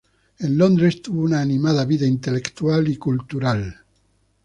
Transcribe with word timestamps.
En 0.39 0.57
Londres 0.57 0.99
tuvo 1.03 1.21
una 1.21 1.41
animada 1.41 1.85
vida 1.85 2.07
intelectual 2.07 2.87
y 2.89 2.97
cultural. 2.97 3.85